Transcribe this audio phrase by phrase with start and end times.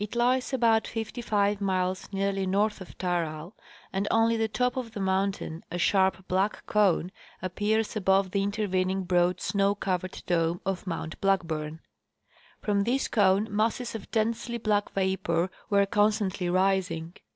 [0.00, 3.52] It lies about fifty five miles nearly north of Taral,
[3.92, 9.04] and only the top of the mountain, a sharp black cone, appears above the intervening
[9.04, 11.78] broad snow covered dome of mount Blackburn.
[12.60, 17.14] From this cone masses of densely black vapor were constantly rising.